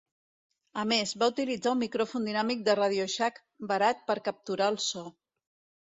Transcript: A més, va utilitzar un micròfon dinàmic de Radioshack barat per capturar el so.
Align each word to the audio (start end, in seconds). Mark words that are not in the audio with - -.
A 0.83 0.85
més, 0.91 1.13
va 1.23 1.27
utilitzar 1.33 1.75
un 1.77 1.81
micròfon 1.83 2.27
dinàmic 2.31 2.65
de 2.71 2.77
Radioshack 2.83 3.41
barat 3.75 4.05
per 4.11 4.21
capturar 4.31 4.75
el 4.77 4.85
so. 4.93 5.11